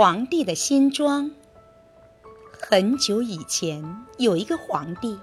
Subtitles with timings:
[0.00, 1.30] 皇帝的新装。
[2.58, 3.84] 很久以前，
[4.16, 5.18] 有一个皇帝，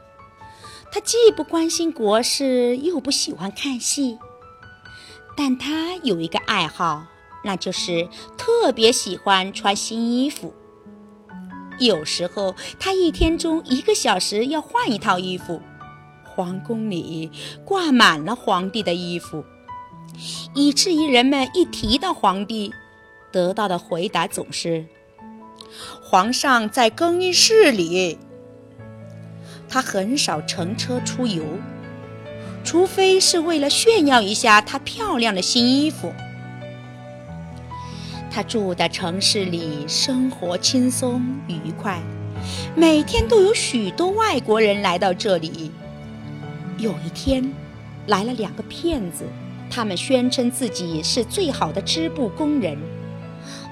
[0.91, 4.19] 他既不关心国事，又不喜欢看戏，
[5.35, 7.07] 但他有一个爱好，
[7.43, 8.07] 那就是
[8.37, 10.53] 特别喜欢穿新衣服。
[11.79, 15.59] 有时候，他一天中一个小时要换一套衣服。
[16.23, 17.31] 皇宫里
[17.65, 19.43] 挂满了皇帝的衣服，
[20.53, 22.71] 以至于人们一提到皇帝，
[23.31, 24.85] 得到的回答总是
[26.01, 28.17] ：“皇上在更衣室里。”
[29.69, 31.43] 他很少乘车出游，
[32.63, 36.13] 除非是为了炫耀一下他漂亮的新衣服。
[38.31, 41.99] 他住的城市里生活轻松愉快，
[42.75, 45.71] 每天都有许多外国人来到这里。
[46.77, 47.51] 有一天，
[48.05, 49.25] 来了两个骗子，
[49.69, 52.77] 他们宣称自己是最好的织布工人，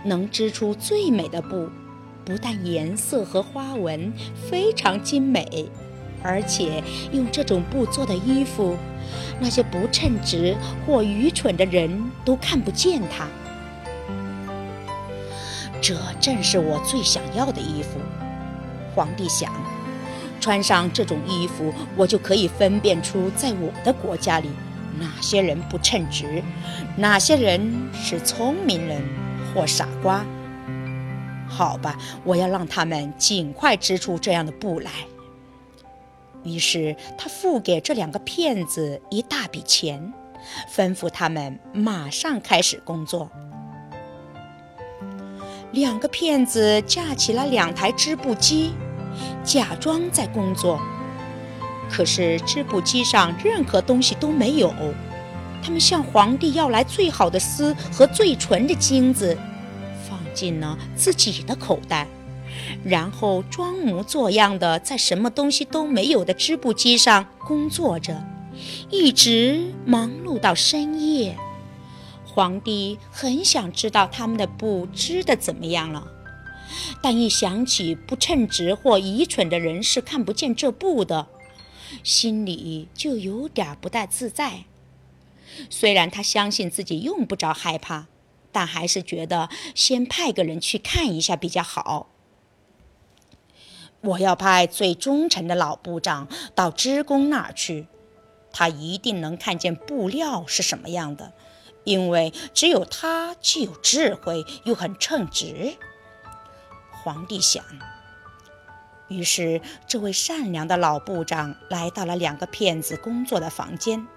[0.05, 1.67] 能织出最美的布，
[2.23, 4.13] 不但颜色和花纹
[4.49, 5.67] 非常精美，
[6.23, 8.77] 而且用这种布做的衣服，
[9.39, 13.27] 那些不称职或愚蠢的人都看不见它。
[15.81, 17.99] 这正是我最想要的衣服，
[18.95, 19.51] 皇帝想。
[20.39, 24.49] 穿上这种衣服，我就可以分辨出，在我的国家里，
[24.99, 26.43] 哪些人不称职，
[26.97, 29.01] 哪些人是聪明人
[29.55, 30.23] 或傻瓜。
[31.47, 34.91] 好吧，我要让他们尽快织出这样的布来。
[36.43, 40.13] 于是他付给这两个骗子一大笔钱，
[40.71, 43.31] 吩咐他们马上开始工作。
[45.71, 48.73] 两个骗子架起了两台织布机。
[49.45, 50.77] 假装在工作，
[51.89, 54.73] 可是织布机上任何东西都没有。
[55.65, 59.35] 他们向皇帝要来最好的丝和最纯的金子，
[60.07, 62.07] 放进了自己的口袋，
[62.83, 68.23] 然后装模作样的在什么东西都没有的织布机上工作着，
[68.91, 71.35] 一直忙碌到深夜。
[72.27, 76.05] 皇帝很想知道他们的布织的怎么样了。
[77.01, 81.25] 但一想起不称职或愚蠢的人是看不见这布的，
[82.03, 84.65] 心里就有点不太自在。
[85.69, 88.07] 虽然他相信自己用不着害怕，
[88.51, 92.09] 但还是觉得先派个人去看一下比较好。
[94.01, 97.87] 我要派最忠诚的老部长到织工那儿去，
[98.51, 101.33] 他一定能看见布料是什么样的，
[101.83, 105.75] 因为只有他既有智慧又很称职。
[106.91, 107.63] 皇帝想，
[109.07, 114.07] 于是这位善良的老部长来到了两个骗子工作的房间。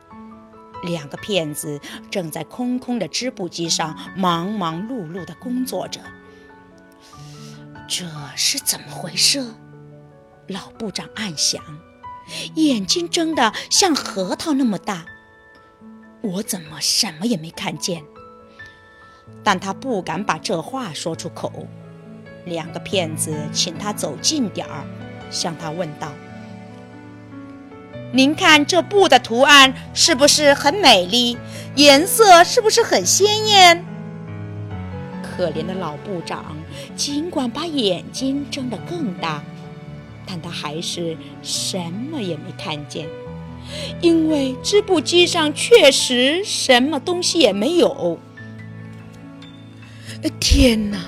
[0.84, 1.80] 两个骗子
[2.10, 6.00] 正在空空的织布机上忙忙碌碌地工作着。
[7.88, 8.04] 这
[8.36, 9.44] 是怎么回事？
[10.46, 11.62] 老部长暗想，
[12.54, 15.06] 眼睛睁得像核桃那么大。
[16.20, 18.04] 我怎么什么也没看见？
[19.44, 21.66] 但他不敢把这话说出口。
[22.44, 24.84] 两个骗子请他走近点儿，
[25.30, 26.12] 向他问道
[28.12, 31.36] ：“您看这布的图案是不是很美丽？
[31.76, 33.84] 颜色是不是很鲜艳？”
[35.22, 36.56] 可怜的老部长
[36.96, 39.42] 尽管把眼睛睁得更大，
[40.26, 41.78] 但他还是什
[42.10, 43.06] 么也没看见，
[44.00, 48.18] 因为织布机上确实什么东西也没有。
[50.40, 50.98] 天哪！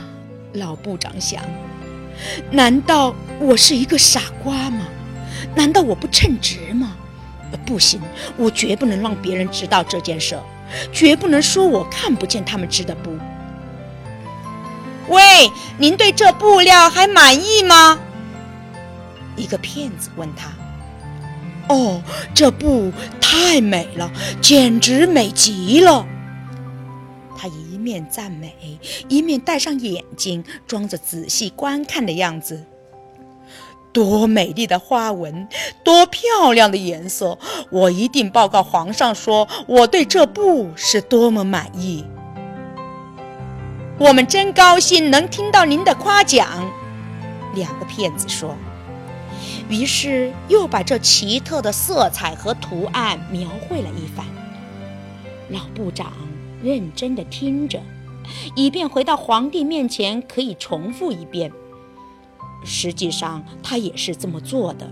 [0.52, 1.42] 老部长想：
[2.50, 4.86] 难道我是一个傻瓜吗？
[5.54, 6.96] 难道我不称职吗？
[7.66, 8.00] 不行，
[8.36, 10.38] 我绝不能让别人知道这件事，
[10.92, 13.10] 绝不能说我看不见他们织的布。
[15.08, 17.98] 喂，您对这布料还满意吗？
[19.34, 20.52] 一个骗子问他。
[21.74, 22.00] 哦，
[22.32, 26.06] 这布太美了，简直美极了。
[27.36, 32.64] 他一面赞美，一面戴上眼镜，装着仔细观看的样子。
[33.92, 35.48] 多美丽的花纹，
[35.84, 37.38] 多漂亮的颜色！
[37.70, 42.04] 我一定报告皇上，说我对这布是多么满意。
[43.98, 46.48] 我们真高兴能听到您的夸奖。
[47.54, 48.56] 两个骗子说，
[49.68, 54.24] 于是又把这奇特的色彩和图案描绘了一番。
[55.48, 56.12] 老部长。
[56.62, 57.80] 认真地听着，
[58.54, 61.50] 以便回到皇帝面前可以重复一遍。
[62.64, 64.90] 实际上，他也是这么做的。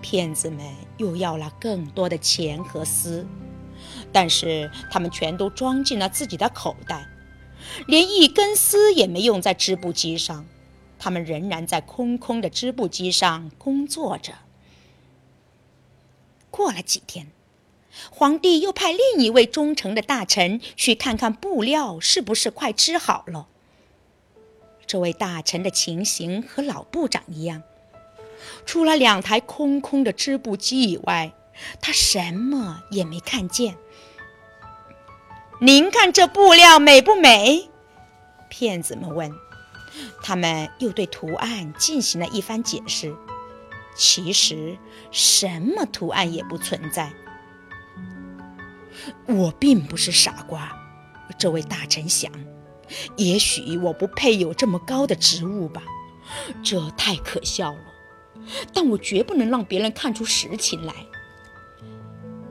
[0.00, 0.64] 骗子们
[0.96, 3.26] 又要了更多的钱和丝，
[4.12, 7.06] 但是他们全都装进了自己的口袋。
[7.86, 10.46] 连一根丝也没用在织布机上。
[11.00, 14.32] 他们仍然在空空的织布机上工作着。
[16.50, 17.28] 过了几天，
[18.10, 23.46] 皇帝又派另一位忠诚的大臣去看看布料是不是快织好了。
[24.88, 27.62] 这位大臣的情形和老部长一样，
[28.64, 31.32] 除了两台空空的织布机以外，
[31.78, 33.76] 他什么也没看见。
[35.60, 37.68] 您看这布料美不美？
[38.48, 39.30] 骗子们问。
[40.22, 43.14] 他们又对图案进行了一番解释。
[43.94, 44.78] 其实，
[45.10, 47.12] 什么图案也不存在。
[49.26, 50.70] 我并不是傻瓜，
[51.36, 52.32] 这位大臣想。
[53.16, 55.82] 也许我不配有这么高的职务吧，
[56.62, 57.78] 这太可笑了。
[58.72, 60.94] 但我绝不能让别人看出实情来。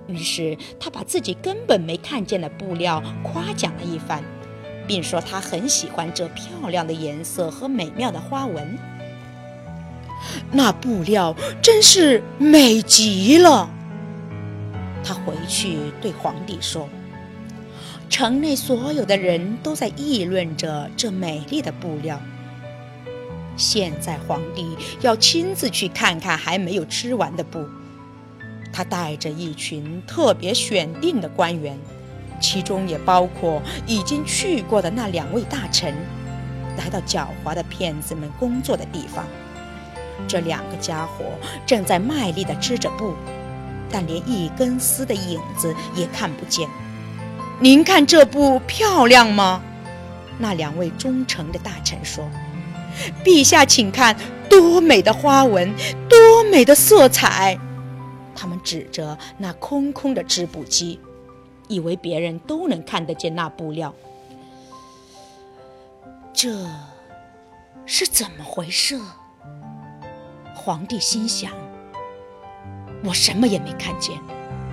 [0.07, 4.24] 于是，他把自己根本没看见的布料夸奖了一番。
[4.88, 8.78] 并说他很喜欢这漂亮的颜色和美妙的花纹。
[10.51, 13.69] 那布料真是美极了。
[15.04, 16.88] 他回去对皇帝说
[18.09, 22.19] ：“城内所有的人都在议论着这美丽的布料。
[23.56, 27.65] 现在皇帝要亲自去看看还没有织完的布。”
[28.71, 31.77] 他带着一群特别选定的官员。
[32.39, 35.92] 其中也包括已经去过的那两位大臣，
[36.77, 39.25] 来到狡猾的骗子们工作的地方。
[40.27, 41.25] 这两个家伙
[41.65, 43.15] 正在卖力地织着布，
[43.89, 46.69] 但连一根丝的影子也看不见。
[47.59, 49.62] 您看这布漂亮吗？
[50.38, 52.30] 那两位忠诚的大臣说
[53.25, 54.15] ：“陛下，请看，
[54.50, 55.74] 多美的花纹，
[56.07, 57.57] 多美的色彩！”
[58.36, 61.00] 他们指着那空空的织布机。
[61.69, 63.94] 以为别人都能看得见那布料，
[66.33, 66.65] 这
[67.86, 68.98] 是怎么回事？
[70.56, 71.51] 皇帝心想：
[73.03, 74.18] 我什么也没看见，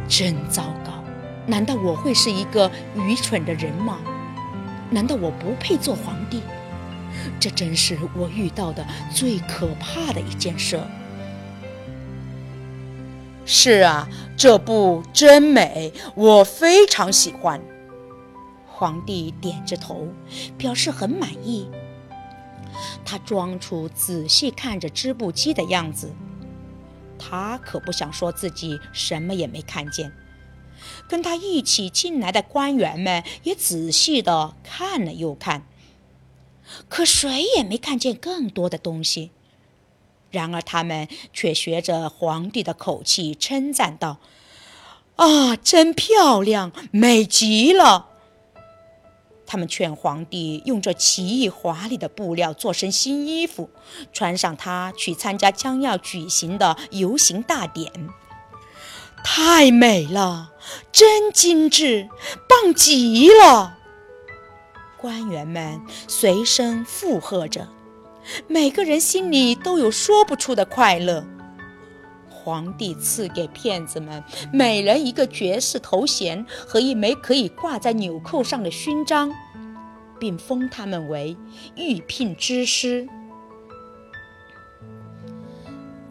[0.09, 1.04] 真糟糕！
[1.47, 3.99] 难道我会是一个愚蠢的人吗？
[4.91, 6.41] 难道我不配做皇帝？
[7.41, 10.81] 这真是我遇到的最可怕的一件事。
[13.47, 17.61] 是啊，这布真美，我非常喜欢。
[18.67, 20.09] 皇帝点着头，
[20.57, 21.69] 表示很满意。
[23.05, 26.11] 他装出仔细看着织布机的样子，
[27.19, 30.11] 他可不想说自己什么也没看见。
[31.09, 35.67] 跟他一起进来的官员们也仔细地看了又看，
[36.89, 39.31] 可谁也没看见更多的东西。
[40.31, 44.19] 然而，他们却学着皇帝的口气称赞道
[45.15, 48.09] ：“啊，真漂亮，美极了！”
[49.47, 53.71] 他们劝皇帝用这奇异华丽的布料做身新衣服，
[54.13, 57.93] 穿上它去参加将要举行的游行大典。
[59.27, 60.53] 太美了，
[60.93, 62.09] 真精致，
[62.47, 63.79] 棒极了！
[64.99, 67.67] 官员们随声附和着。
[68.47, 71.27] 每个人心里都有说不出的快乐。
[72.29, 74.23] 皇帝赐给骗子们
[74.53, 79.33] 每人一个爵士头衔和一枚可以挂在纽扣上的勋章，
[80.21, 81.35] 并封他们为
[81.77, 83.09] 御聘之师。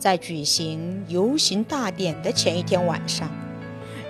[0.03, 3.31] 在举行游行大典的前一天晚上，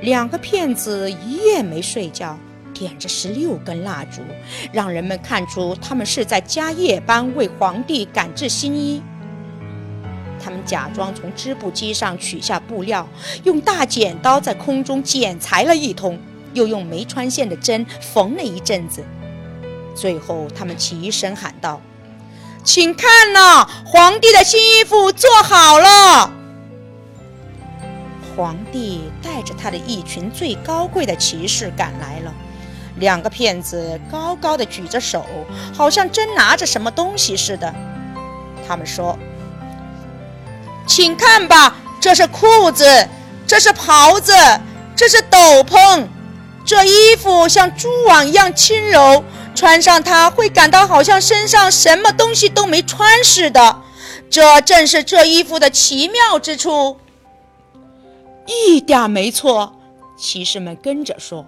[0.02, 2.36] 两个骗子一夜没睡觉。
[2.74, 4.24] 点着十六根蜡烛，
[4.72, 9.04] 让人们看出他们是在加夜班为皇帝赶制新衣。
[10.44, 13.08] 他们假装从织布机上取下布料，
[13.44, 16.18] 用大剪刀在空中剪裁了一通，
[16.56, 19.04] 又用没穿线的针缝了一阵子。
[19.94, 21.80] 最后，他们齐声喊道
[22.64, 26.32] ：“请看呐，皇帝的新衣服做好了！”
[28.36, 32.34] 皇帝带着他的一群最高贵的骑士赶来了。
[32.98, 35.26] 两个骗子高高的举着手，
[35.76, 37.74] 好像真拿着什么东西似的。
[38.68, 39.18] 他们说
[40.88, 43.08] ：“请看吧，这是裤子，
[43.46, 44.34] 这是袍子，
[44.96, 46.08] 这是斗篷。
[46.66, 49.24] 这衣服像蛛网一样轻柔，
[49.56, 53.82] 穿上它会感到好像身上什么东西都没穿似的。
[54.30, 56.98] 这正是这衣服的奇妙之处。”
[58.46, 59.74] 一点没错，
[60.18, 61.46] 骑士们跟着说。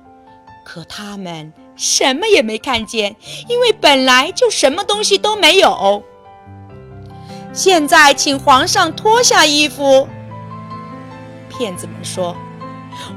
[0.63, 3.15] 可他们什么也没看见，
[3.47, 6.03] 因为本来就什么东西都没有。
[7.53, 10.07] 现在，请皇上脱下衣服。
[11.49, 12.35] 骗子们说：“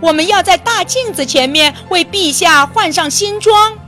[0.03, 3.79] 我们要在大镜子前面为陛下换上新装。”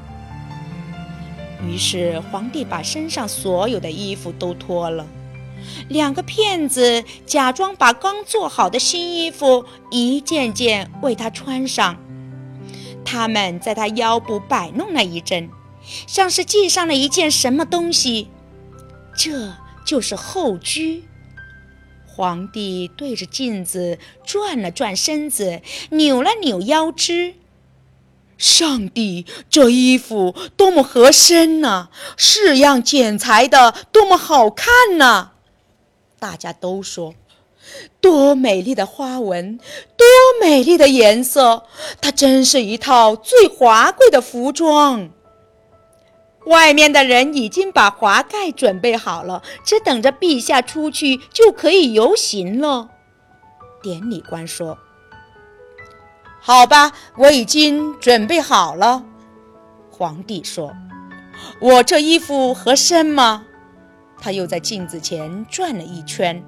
[1.71, 5.07] 于是皇帝把身上所有的衣服都脱了。
[5.89, 11.97] 两个骗子假装把刚做好的新衣服一件件为他穿上，
[13.05, 15.49] 他们在他腰部摆弄了一阵，
[16.09, 18.29] 像是系上了一件什么东西。
[19.17, 19.55] 这
[19.87, 21.05] 就是后裾。
[22.07, 27.35] 皇帝对着镜子转了转身子，扭了扭腰肢。
[28.41, 31.89] 上帝，这衣服多么合身呐！
[32.17, 35.33] 式样剪裁的多么好看呐！
[36.19, 37.15] 大家都说，
[38.01, 39.59] 多美丽的花纹，
[39.95, 40.07] 多
[40.41, 41.65] 美丽的颜色，
[42.01, 45.11] 它真是一套最华贵的服装。
[46.47, 52.89] 外面的人已经把华盖准备好了，只等着陛下出去就可以游行了。
[53.83, 54.79] 典礼官说。
[56.43, 59.05] 好吧，我已经准备好了。
[59.91, 60.75] 皇帝说
[61.61, 63.45] ：“我这衣服合身吗？”
[64.21, 66.43] 他又在镜子前转了一圈，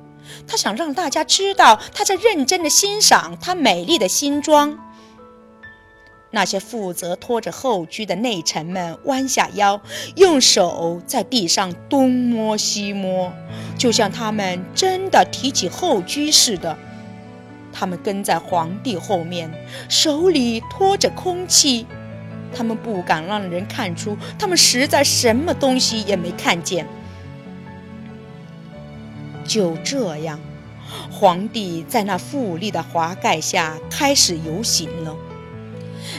[0.46, 4.78] 他想让大家知道他在认真的欣赏他美丽的新装。
[6.30, 9.78] 那些负责拖着后裾的内臣们弯下腰，
[10.16, 13.30] 用手在地上东摸西摸，
[13.76, 16.78] 就像他们真的提起后裾似的。
[17.72, 19.50] 他们跟在皇帝后面，
[19.88, 21.86] 手里托着空气。
[22.54, 26.86] 他们不敢让人看出，他们实在什么东西也没看见。
[29.44, 30.38] 就这样，
[31.10, 35.16] 皇帝在那富丽的华盖下开始游行了。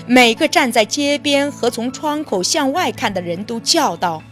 [0.08, 4.24] 每个站在街边和从窗口向外看的人都叫道：“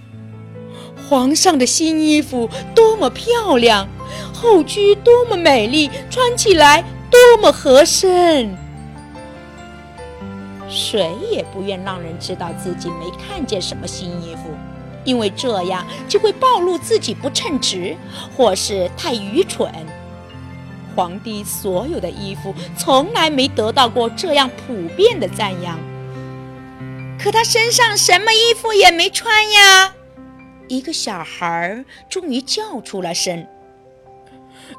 [1.07, 3.87] 皇上的新衣服多么漂亮，
[4.33, 8.57] 后裾多么美丽，穿起来……”多么合身！
[10.67, 14.43] 谁也不愿让人知道自己没看见什么新衣服，
[15.03, 17.95] 因为这样就会暴露自己不称职，
[18.35, 19.69] 或是太愚蠢。
[20.95, 25.77] 皇帝所有的衣服从来没得到过这样普遍的赞扬，
[27.19, 29.93] 可他身上什么衣服也没穿呀！
[30.69, 33.45] 一个小孩终于叫出了声。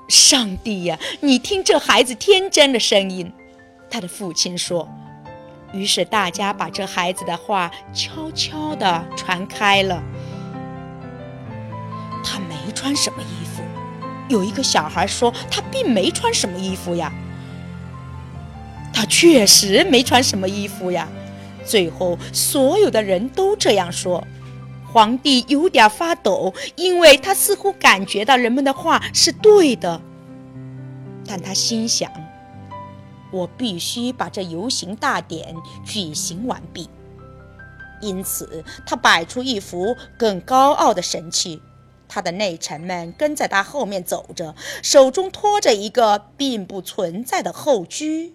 [0.09, 3.33] 上帝呀，你听这孩子天真的声音，
[3.91, 4.89] 他的父亲说。
[5.73, 10.03] 于是大家把这孩子的话悄悄地传开了。
[12.23, 13.63] 他没穿什么衣服，
[14.29, 17.11] 有一个小孩说他并没穿什么衣服呀。
[18.93, 21.09] 他确实没穿什么衣服呀。
[21.65, 24.27] 最后所有的人都这样说。
[24.93, 30.01] 皇帝有点发抖，因为他似乎感觉到人们的话是对的。
[31.27, 32.11] 但他心想
[33.33, 36.91] ：“我必须把这游行大典举行完毕。”
[38.03, 41.63] 因此，他摆出一副更高傲的神气。
[42.09, 48.35] 他的内臣们跟在他后面走着，手中托着一个并不存在的后裾。